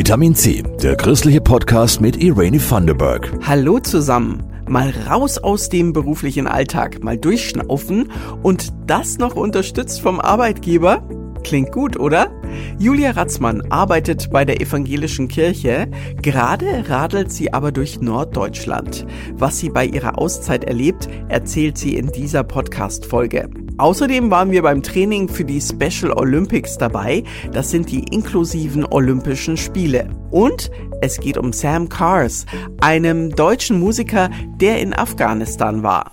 [0.00, 3.30] Vitamin C, der christliche Podcast mit Irene Thunderberg.
[3.46, 4.42] Hallo zusammen.
[4.66, 8.10] Mal raus aus dem beruflichen Alltag, mal durchschnaufen
[8.42, 11.06] und das noch unterstützt vom Arbeitgeber?
[11.44, 12.30] Klingt gut, oder?
[12.78, 15.90] Julia Ratzmann arbeitet bei der evangelischen Kirche.
[16.22, 19.06] Gerade radelt sie aber durch Norddeutschland.
[19.34, 23.50] Was sie bei ihrer Auszeit erlebt, erzählt sie in dieser Podcast-Folge.
[23.80, 27.24] Außerdem waren wir beim Training für die Special Olympics dabei.
[27.50, 30.10] Das sind die inklusiven Olympischen Spiele.
[30.30, 30.70] Und
[31.00, 32.44] es geht um Sam Cars,
[32.82, 34.28] einem deutschen Musiker,
[34.60, 36.12] der in Afghanistan war.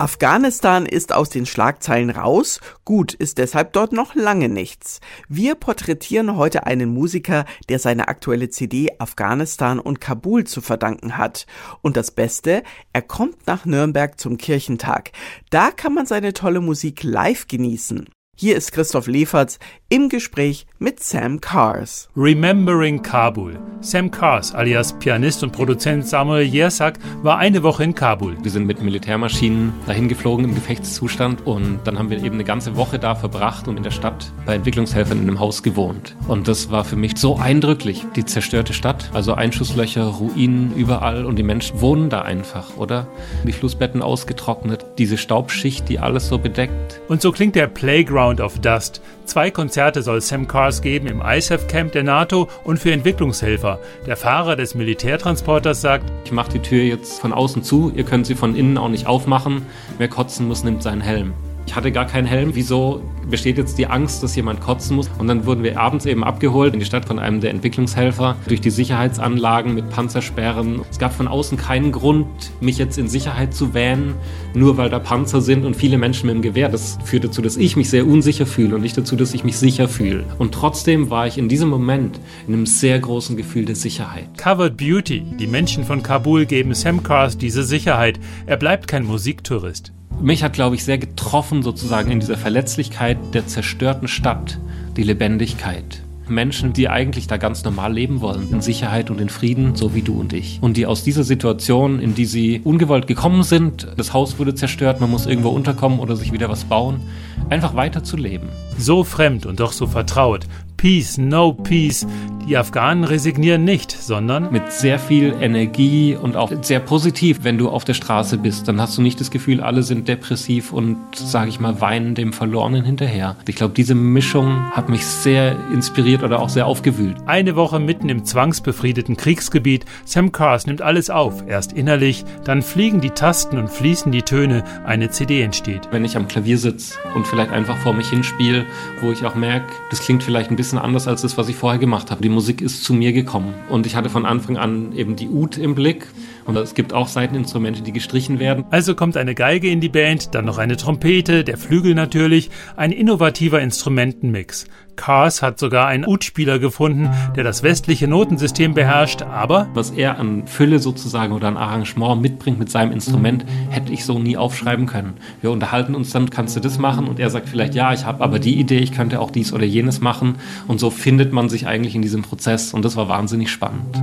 [0.00, 5.00] Afghanistan ist aus den Schlagzeilen raus, gut ist deshalb dort noch lange nichts.
[5.28, 11.46] Wir porträtieren heute einen Musiker, der seine aktuelle CD Afghanistan und Kabul zu verdanken hat.
[11.82, 12.62] Und das Beste,
[12.94, 15.12] er kommt nach Nürnberg zum Kirchentag.
[15.50, 18.08] Da kann man seine tolle Musik live genießen.
[18.40, 19.58] Hier ist Christoph Leferz
[19.90, 22.08] im Gespräch mit Sam Cars.
[22.16, 23.58] Remembering Kabul.
[23.82, 28.38] Sam Cars, alias Pianist und Produzent Samuel Jersak, war eine Woche in Kabul.
[28.42, 32.76] Wir sind mit Militärmaschinen dahin geflogen im Gefechtszustand und dann haben wir eben eine ganze
[32.76, 36.16] Woche da verbracht und in der Stadt bei Entwicklungshelfern in einem Haus gewohnt.
[36.26, 38.06] Und das war für mich so eindrücklich.
[38.16, 43.06] Die zerstörte Stadt, also Einschusslöcher, Ruinen überall und die Menschen wohnen da einfach, oder?
[43.44, 47.02] Die Flussbetten ausgetrocknet, diese Staubschicht, die alles so bedeckt.
[47.08, 49.02] Und so klingt der Playground Sound of Dust.
[49.24, 53.80] Zwei Konzerte soll Sam Cars geben im ISAF Camp der NATO und für Entwicklungshelfer.
[54.06, 58.26] Der Fahrer des Militärtransporters sagt, ich mache die Tür jetzt von außen zu, ihr könnt
[58.26, 59.66] sie von innen auch nicht aufmachen.
[59.98, 61.32] Wer kotzen muss, nimmt seinen Helm.
[61.70, 62.56] Ich hatte gar keinen Helm.
[62.56, 65.08] Wieso besteht jetzt die Angst, dass jemand kotzen muss?
[65.18, 68.60] Und dann wurden wir abends eben abgeholt in die Stadt von einem der Entwicklungshelfer durch
[68.60, 70.80] die Sicherheitsanlagen mit Panzersperren.
[70.90, 72.26] Es gab von außen keinen Grund,
[72.60, 74.14] mich jetzt in Sicherheit zu wähnen,
[74.52, 76.70] nur weil da Panzer sind und viele Menschen mit dem Gewehr.
[76.70, 79.56] Das führt dazu, dass ich mich sehr unsicher fühle und nicht dazu, dass ich mich
[79.56, 80.24] sicher fühle.
[80.38, 82.18] Und trotzdem war ich in diesem Moment
[82.48, 84.26] in einem sehr großen Gefühl der Sicherheit.
[84.36, 85.20] Covered Beauty.
[85.38, 88.18] Die Menschen von Kabul geben Sam Cars diese Sicherheit.
[88.46, 93.46] Er bleibt kein Musiktourist mich hat, glaube ich, sehr getroffen sozusagen in dieser Verletzlichkeit der
[93.46, 94.58] zerstörten Stadt,
[94.96, 96.02] die Lebendigkeit.
[96.30, 100.02] Menschen, die eigentlich da ganz normal leben wollen, in Sicherheit und in Frieden, so wie
[100.02, 100.58] du und ich.
[100.62, 105.00] Und die aus dieser Situation, in die sie ungewollt gekommen sind, das Haus wurde zerstört,
[105.00, 107.00] man muss irgendwo unterkommen oder sich wieder was bauen,
[107.48, 108.48] einfach weiterzuleben.
[108.78, 110.46] So fremd und doch so vertraut.
[110.80, 112.06] Peace, no peace.
[112.48, 117.40] Die Afghanen resignieren nicht, sondern mit sehr viel Energie und auch sehr positiv.
[117.42, 120.72] Wenn du auf der Straße bist, dann hast du nicht das Gefühl, alle sind depressiv
[120.72, 123.36] und, sage ich mal, weinen dem Verlorenen hinterher.
[123.46, 127.18] Ich glaube, diese Mischung hat mich sehr inspiriert oder auch sehr aufgewühlt.
[127.26, 129.84] Eine Woche mitten im zwangsbefriedeten Kriegsgebiet.
[130.06, 131.44] Sam Cars nimmt alles auf.
[131.46, 134.64] Erst innerlich, dann fliegen die Tasten und fließen die Töne.
[134.84, 135.88] Eine CD entsteht.
[135.92, 138.64] Wenn ich am Klavier sitze und vielleicht einfach vor mich hinspiele,
[139.02, 141.78] wo ich auch merke, das klingt vielleicht ein bisschen anders als das, was ich vorher
[141.78, 142.22] gemacht habe.
[142.22, 145.58] Die Musik ist zu mir gekommen und ich hatte von Anfang an eben die Ud
[145.58, 146.06] im Blick
[146.46, 148.64] und es gibt auch Seiteninstrumente, die gestrichen werden.
[148.70, 152.92] Also kommt eine Geige in die Band, dann noch eine Trompete, der Flügel natürlich, ein
[152.92, 154.66] innovativer Instrumentenmix.
[155.00, 160.46] Cars hat sogar einen Ud-Spieler gefunden, der das westliche Notensystem beherrscht, aber was er an
[160.46, 165.14] Fülle sozusagen oder an Arrangement mitbringt mit seinem Instrument, hätte ich so nie aufschreiben können.
[165.40, 167.08] Wir unterhalten uns dann, kannst du das machen?
[167.08, 169.64] Und er sagt vielleicht, ja, ich habe aber die Idee, ich könnte auch dies oder
[169.64, 170.34] jenes machen.
[170.68, 173.96] Und so findet man sich eigentlich in diesem Prozess und das war wahnsinnig spannend.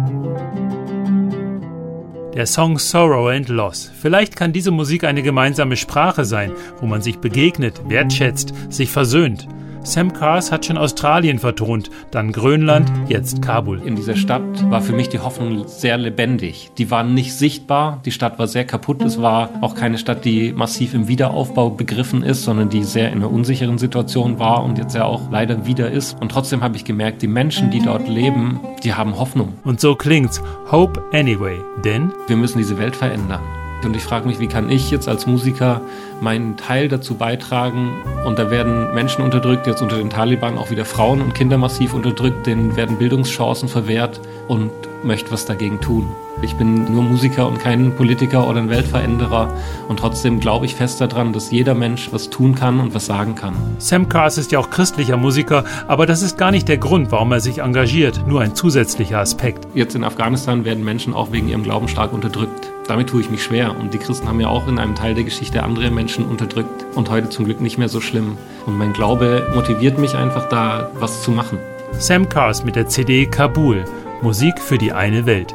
[2.33, 3.91] Der Song Sorrow and Loss.
[4.01, 9.47] Vielleicht kann diese Musik eine gemeinsame Sprache sein, wo man sich begegnet, wertschätzt, sich versöhnt.
[9.87, 13.81] Sam Cars hat schon Australien vertont, dann Grönland, jetzt Kabul.
[13.81, 16.71] In dieser Stadt war für mich die Hoffnung sehr lebendig.
[16.77, 19.01] Die war nicht sichtbar, die Stadt war sehr kaputt.
[19.01, 23.19] Es war auch keine Stadt, die massiv im Wiederaufbau begriffen ist, sondern die sehr in
[23.19, 26.19] einer unsicheren Situation war und jetzt ja auch leider wieder ist.
[26.19, 29.53] Und trotzdem habe ich gemerkt, die Menschen, die dort leben, die haben Hoffnung.
[29.63, 30.41] Und so klingt's.
[30.69, 31.57] Hope anyway.
[31.85, 33.41] Denn wir müssen diese Welt verändern.
[33.83, 35.81] Und ich frage mich, wie kann ich jetzt als Musiker
[36.19, 38.01] meinen Teil dazu beitragen?
[38.25, 41.93] Und da werden Menschen unterdrückt, jetzt unter den Taliban auch wieder Frauen und Kinder massiv
[41.93, 44.71] unterdrückt, denen werden Bildungschancen verwehrt und
[45.03, 46.07] möchte was dagegen tun.
[46.41, 49.51] Ich bin nur Musiker und kein Politiker oder ein Weltveränderer
[49.87, 53.33] und trotzdem glaube ich fest daran, dass jeder Mensch was tun kann und was sagen
[53.33, 53.55] kann.
[53.79, 57.31] Sam Cars ist ja auch christlicher Musiker, aber das ist gar nicht der Grund, warum
[57.31, 59.67] er sich engagiert, nur ein zusätzlicher Aspekt.
[59.73, 62.71] Jetzt in Afghanistan werden Menschen auch wegen ihrem Glauben stark unterdrückt.
[62.87, 65.25] Damit tue ich mich schwer und die Christen haben ja auch in einem Teil der
[65.25, 68.37] Geschichte andere Menschen unterdrückt und heute zum Glück nicht mehr so schlimm.
[68.65, 71.59] Und mein Glaube motiviert mich einfach da was zu machen.
[71.99, 73.83] Sam Cars mit der CD Kabul.
[74.21, 75.53] Musik für die eine Welt.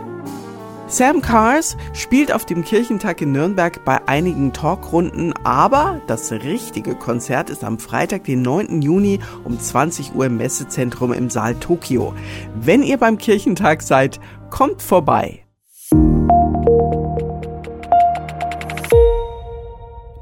[0.88, 7.48] Sam Cars spielt auf dem Kirchentag in Nürnberg bei einigen Talkrunden, aber das richtige Konzert
[7.48, 8.82] ist am Freitag, den 9.
[8.82, 12.12] Juni um 20 Uhr im Messezentrum im Saal Tokio.
[12.54, 14.20] Wenn ihr beim Kirchentag seid,
[14.50, 15.41] kommt vorbei.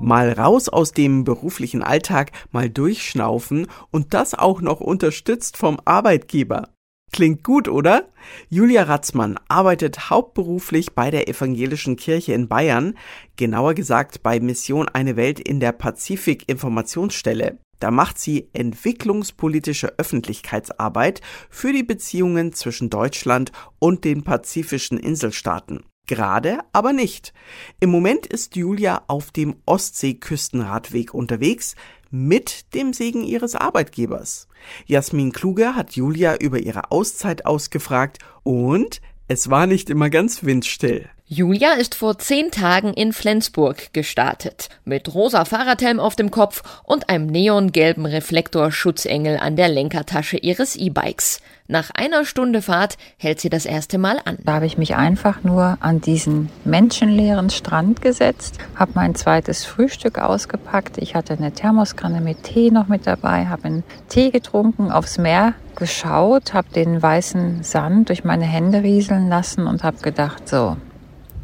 [0.00, 6.70] Mal raus aus dem beruflichen Alltag, mal durchschnaufen und das auch noch unterstützt vom Arbeitgeber.
[7.12, 8.08] Klingt gut, oder?
[8.48, 12.96] Julia Ratzmann arbeitet hauptberuflich bei der Evangelischen Kirche in Bayern,
[13.36, 17.58] genauer gesagt bei Mission Eine Welt in der Pazifik Informationsstelle.
[17.80, 25.84] Da macht sie entwicklungspolitische Öffentlichkeitsarbeit für die Beziehungen zwischen Deutschland und den pazifischen Inselstaaten.
[26.10, 27.32] Gerade aber nicht.
[27.78, 31.76] Im Moment ist Julia auf dem Ostseeküstenradweg unterwegs,
[32.10, 34.48] mit dem Segen ihres Arbeitgebers.
[34.86, 41.08] Jasmin Kluge hat Julia über ihre Auszeit ausgefragt und es war nicht immer ganz windstill.
[41.32, 44.68] Julia ist vor zehn Tagen in Flensburg gestartet.
[44.84, 51.40] Mit rosa Fahrradhelm auf dem Kopf und einem neongelben Reflektorschutzengel an der Lenkertasche ihres E-Bikes.
[51.68, 54.38] Nach einer Stunde Fahrt hält sie das erste Mal an.
[54.42, 60.18] Da habe ich mich einfach nur an diesen menschenleeren Strand gesetzt, habe mein zweites Frühstück
[60.18, 60.98] ausgepackt.
[60.98, 65.54] Ich hatte eine Thermoskanne mit Tee noch mit dabei, habe einen Tee getrunken, aufs Meer
[65.76, 70.76] geschaut, habe den weißen Sand durch meine Hände rieseln lassen und habe gedacht, so,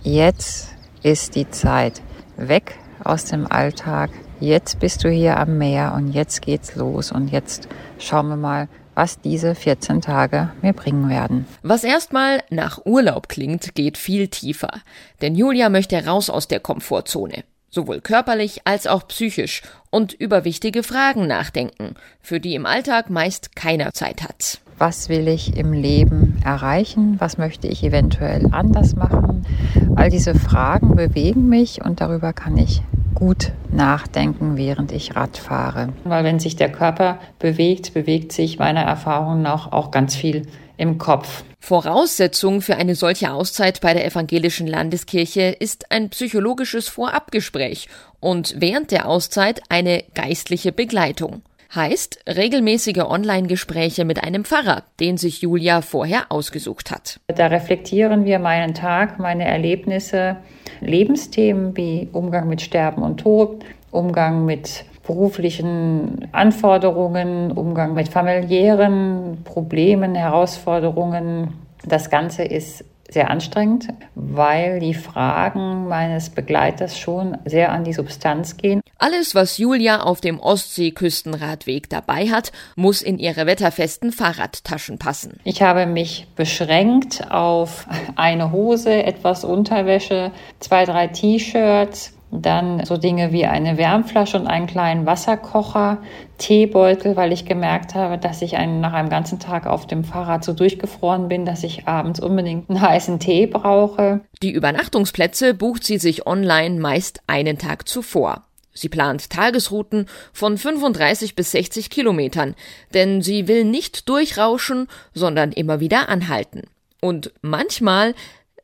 [0.06, 0.68] jetzt
[1.02, 2.00] ist die Zeit
[2.36, 4.10] weg aus dem Alltag.
[4.40, 7.68] Jetzt bist du hier am Meer und jetzt geht's los und jetzt
[7.98, 11.46] schauen wir mal, was diese 14 Tage mir bringen werden.
[11.62, 14.80] Was erstmal nach Urlaub klingt, geht viel tiefer.
[15.20, 17.44] Denn Julia möchte raus aus der Komfortzone.
[17.68, 23.54] Sowohl körperlich als auch psychisch und über wichtige Fragen nachdenken, für die im Alltag meist
[23.54, 29.46] keiner Zeit hat was will ich im Leben erreichen, was möchte ich eventuell anders machen.
[29.94, 32.82] All diese Fragen bewegen mich und darüber kann ich
[33.14, 35.88] gut nachdenken, während ich Rad fahre.
[36.04, 40.42] Weil wenn sich der Körper bewegt, bewegt sich meiner Erfahrung nach auch ganz viel
[40.76, 41.42] im Kopf.
[41.58, 47.88] Voraussetzung für eine solche Auszeit bei der evangelischen Landeskirche ist ein psychologisches Vorabgespräch
[48.20, 51.42] und während der Auszeit eine geistliche Begleitung.
[51.74, 57.20] Heißt regelmäßige Online-Gespräche mit einem Pfarrer, den sich Julia vorher ausgesucht hat.
[57.26, 60.36] Da reflektieren wir meinen Tag, meine Erlebnisse,
[60.80, 70.14] Lebensthemen wie Umgang mit Sterben und Tod, Umgang mit beruflichen Anforderungen, Umgang mit familiären Problemen,
[70.14, 71.54] Herausforderungen.
[71.84, 72.84] Das Ganze ist
[73.16, 78.82] sehr anstrengend, weil die Fragen meines Begleiters schon sehr an die Substanz gehen.
[78.98, 85.40] Alles, was Julia auf dem Ostseeküstenradweg dabei hat, muss in ihre wetterfesten Fahrradtaschen passen.
[85.44, 87.86] Ich habe mich beschränkt auf
[88.16, 90.30] eine Hose, etwas Unterwäsche,
[90.60, 95.98] zwei, drei T-Shirts, dann so Dinge wie eine Wärmflasche und einen kleinen Wasserkocher,
[96.38, 100.44] Teebeutel, weil ich gemerkt habe, dass ich einen, nach einem ganzen Tag auf dem Fahrrad
[100.44, 104.20] so durchgefroren bin, dass ich abends unbedingt einen heißen Tee brauche.
[104.42, 108.42] Die Übernachtungsplätze bucht sie sich online meist einen Tag zuvor.
[108.76, 112.54] Sie plant Tagesrouten von 35 bis 60 Kilometern,
[112.92, 116.64] denn sie will nicht durchrauschen, sondern immer wieder anhalten.
[117.00, 118.14] Und manchmal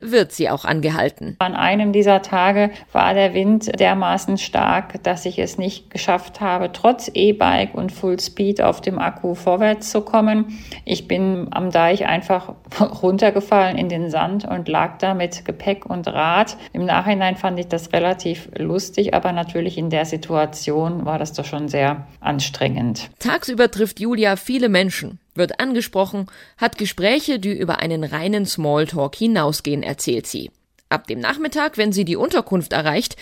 [0.02, 1.36] wird sie auch angehalten.
[1.38, 6.72] An einem dieser Tage war der Wind dermaßen stark, dass ich es nicht geschafft habe,
[6.72, 10.58] trotz E-Bike und Full Speed auf dem Akku vorwärts zu kommen.
[10.84, 12.54] Ich bin am Deich einfach
[13.02, 16.56] runtergefallen in den Sand und lag da mit Gepäck und Rad.
[16.72, 21.44] Im Nachhinein fand ich das relativ lustig, aber natürlich in der Situation war das doch
[21.44, 23.10] schon sehr anstrengend.
[23.18, 29.82] Tagsüber trifft Julia viele Menschen wird angesprochen, hat Gespräche, die über einen reinen Smalltalk hinausgehen,
[29.82, 30.50] erzählt sie.
[30.88, 33.16] Ab dem Nachmittag, wenn sie die Unterkunft erreicht,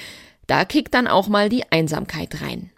[0.47, 2.71] da kickt dann auch mal die Einsamkeit rein.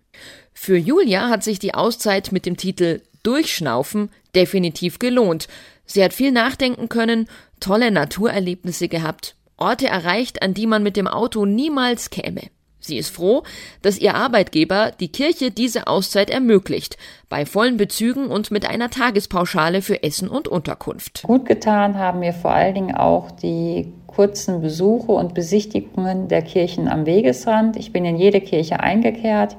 [0.53, 5.49] Für Julia hat sich die Auszeit mit dem Titel Durchschnaufen definitiv gelohnt.
[5.87, 7.29] Sie hat viel nachdenken können,
[7.61, 12.43] tolle Naturerlebnisse gehabt, Orte erreicht, an die man mit dem Auto niemals käme.
[12.83, 13.45] Sie ist froh,
[13.81, 16.99] dass ihr Arbeitgeber die Kirche diese Auszeit ermöglicht,
[17.29, 21.23] bei vollen Bezügen und mit einer Tagespauschale für Essen und Unterkunft.
[21.23, 26.89] Gut getan haben mir vor allen Dingen auch die kurzen Besuche und Besichtigungen der Kirchen
[26.89, 27.77] am Wegesrand.
[27.77, 29.57] Ich bin in jede Kirche eingekehrt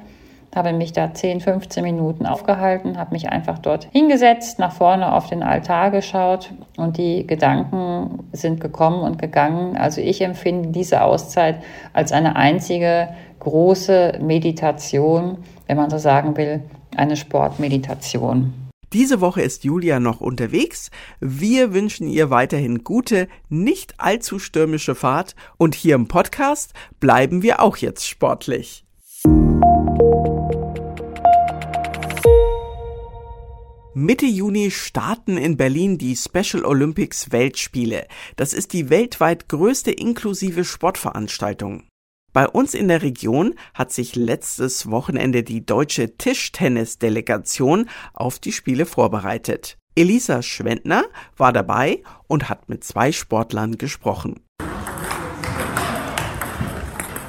[0.56, 5.28] habe mich da 10, 15 Minuten aufgehalten, habe mich einfach dort hingesetzt, nach vorne auf
[5.28, 9.78] den Altar geschaut und die Gedanken sind gekommen und gegangen.
[9.78, 16.62] Also ich empfinde diese Auszeit als eine einzige große Meditation, wenn man so sagen will,
[16.96, 18.54] eine Sportmeditation.
[18.94, 20.92] Diese Woche ist Julia noch unterwegs.
[21.20, 27.60] Wir wünschen ihr weiterhin gute, nicht allzu stürmische Fahrt und hier im Podcast bleiben wir
[27.60, 28.86] auch jetzt sportlich.
[33.96, 38.08] Mitte Juni starten in Berlin die Special Olympics Weltspiele.
[38.36, 41.84] Das ist die weltweit größte inklusive Sportveranstaltung.
[42.34, 48.88] Bei uns in der Region hat sich letztes Wochenende die deutsche Tischtennisdelegation auf die Spiele
[48.88, 49.78] vorbereitet.
[49.96, 51.04] Elisa Schwendner
[51.38, 54.40] war dabei und hat mit zwei Sportlern gesprochen.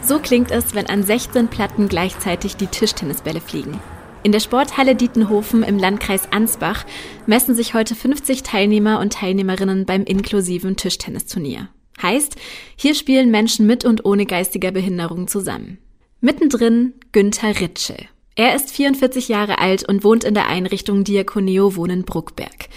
[0.00, 3.78] So klingt es, wenn an 16 Platten gleichzeitig die Tischtennisbälle fliegen.
[4.24, 6.86] In der Sporthalle Dietenhofen im Landkreis Ansbach
[7.26, 11.68] messen sich heute 50 Teilnehmer und Teilnehmerinnen beim inklusiven Tischtennisturnier.
[12.00, 12.36] Heißt,
[12.74, 15.76] hier spielen Menschen mit und ohne geistiger Behinderung zusammen.
[16.22, 17.98] Mittendrin Günther Ritschel.
[18.34, 22.70] Er ist 44 Jahre alt und wohnt in der Einrichtung Diakoneo Wohnen Bruckberg.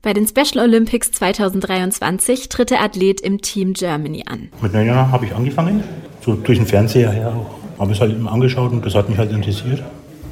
[0.00, 4.48] Bei den Special Olympics 2023 tritt der Athlet im Team Germany an.
[4.62, 5.84] Mit neun Jahren habe ich angefangen,
[6.22, 7.78] so durch den Fernseher her auch.
[7.78, 9.82] Habe es halt immer angeschaut und das hat mich halt interessiert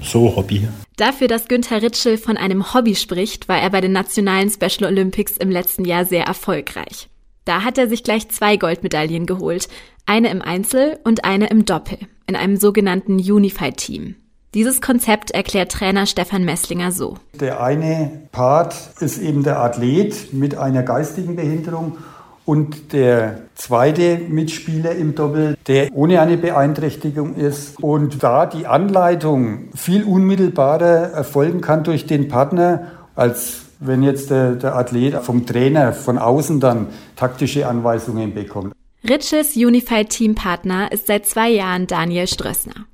[0.03, 0.69] so Hobby.
[0.97, 5.37] Dafür, dass Günther Ritschel von einem Hobby spricht, war er bei den nationalen Special Olympics
[5.37, 7.09] im letzten Jahr sehr erfolgreich.
[7.45, 9.69] Da hat er sich gleich zwei Goldmedaillen geholt,
[10.07, 14.17] eine im Einzel und eine im Doppel, in einem sogenannten Unified Team.
[14.55, 17.17] Dieses Konzept erklärt Trainer Stefan Messlinger so.
[17.41, 21.97] Der eine Part ist eben der Athlet mit einer geistigen Behinderung
[22.45, 29.69] und der zweite Mitspieler im Doppel, der ohne eine Beeinträchtigung ist und da die Anleitung
[29.75, 35.93] viel unmittelbarer erfolgen kann durch den Partner, als wenn jetzt der, der Athlet vom Trainer
[35.93, 38.75] von außen dann taktische Anweisungen bekommt.
[39.09, 42.87] Ritsches Unified Team Partner ist seit zwei Jahren Daniel Strössner.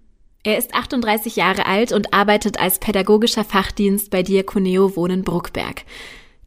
[0.42, 5.84] Er ist 38 Jahre alt und arbeitet als pädagogischer Fachdienst bei Diakoneo Wohnen Bruckberg.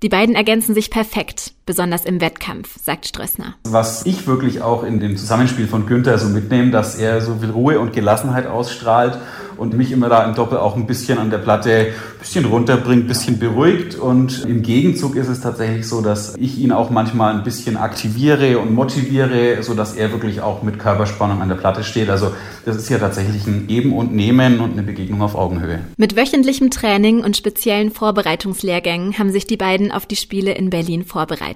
[0.01, 3.55] Die beiden ergänzen sich perfekt, besonders im Wettkampf, sagt Strössner.
[3.63, 7.51] Was ich wirklich auch in dem Zusammenspiel von Günther so mitnehme, dass er so viel
[7.51, 9.17] Ruhe und Gelassenheit ausstrahlt
[9.57, 13.03] und mich immer da im Doppel auch ein bisschen an der Platte ein bisschen runterbringt,
[13.03, 13.95] ein bisschen beruhigt.
[13.95, 18.57] Und im Gegenzug ist es tatsächlich so, dass ich ihn auch manchmal ein bisschen aktiviere
[18.57, 22.09] und motiviere, sodass er wirklich auch mit Körperspannung an der Platte steht.
[22.09, 22.33] Also
[22.65, 25.81] das ist ja tatsächlich ein Geben und Nehmen und eine Begegnung auf Augenhöhe.
[25.95, 31.05] Mit wöchentlichem Training und speziellen Vorbereitungslehrgängen haben sich die beiden auf die Spiele in Berlin
[31.05, 31.50] vorbereitet.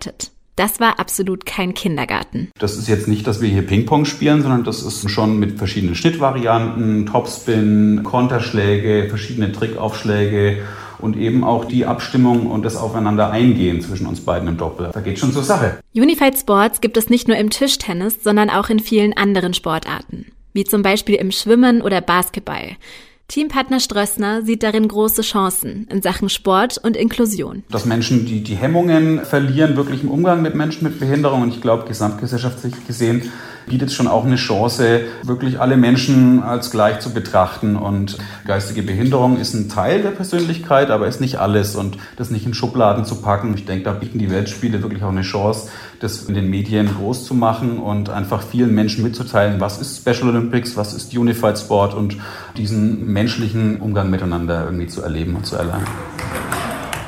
[0.55, 2.49] Das war absolut kein Kindergarten.
[2.57, 5.95] Das ist jetzt nicht, dass wir hier Ping-Pong spielen, sondern das ist schon mit verschiedenen
[5.95, 10.63] Schnittvarianten, Topspin, Konterschläge, verschiedene Trickaufschläge
[10.99, 14.91] und eben auch die Abstimmung und das Aufeinander eingehen zwischen uns beiden im Doppel.
[14.93, 15.79] Da geht schon zur Sache.
[15.93, 20.63] Unified Sports gibt es nicht nur im Tischtennis, sondern auch in vielen anderen Sportarten, wie
[20.63, 22.77] zum Beispiel im Schwimmen oder Basketball.
[23.27, 27.63] Teampartner Strössner sieht darin große Chancen in Sachen Sport und Inklusion.
[27.69, 31.41] Dass Menschen die, die Hemmungen verlieren, wirklich im Umgang mit Menschen mit Behinderung.
[31.41, 33.31] Und ich glaube, gesamtgesellschaftlich gesehen
[33.65, 37.75] bietet schon auch eine Chance, wirklich alle Menschen als gleich zu betrachten.
[37.75, 42.45] Und geistige Behinderung ist ein Teil der Persönlichkeit, aber ist nicht alles und das nicht
[42.45, 43.53] in Schubladen zu packen.
[43.55, 45.69] Ich denke, da bieten die Weltspiele wirklich auch eine Chance,
[45.99, 50.29] das in den Medien groß zu machen und einfach vielen Menschen mitzuteilen, was ist Special
[50.29, 52.17] Olympics, was ist Unified Sport und
[52.57, 55.87] diesen menschlichen Umgang miteinander irgendwie zu erleben und zu erlernen.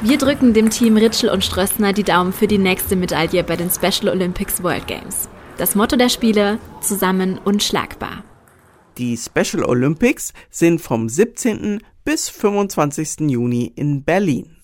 [0.02, 3.72] Wir drücken dem Team Ritschel und Strössner die Daumen für die nächste Medaille bei den
[3.72, 5.28] Special Olympics World Games.
[5.58, 8.24] Das Motto der Spiele, zusammen unschlagbar.
[9.00, 11.80] Die Special Olympics sind vom 17.
[12.06, 13.32] bis 25.
[13.32, 14.56] Juni in Berlin.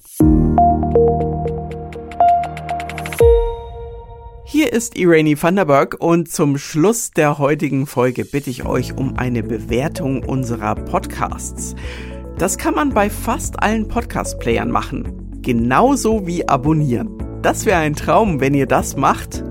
[4.45, 9.41] Hier ist Irene Vanderberg und zum Schluss der heutigen Folge bitte ich euch um eine
[9.41, 11.73] Bewertung unserer Podcasts.
[12.37, 15.41] Das kann man bei fast allen Podcast-Playern machen.
[15.41, 17.17] Genauso wie abonnieren.
[17.41, 19.43] Das wäre ein Traum, wenn ihr das macht.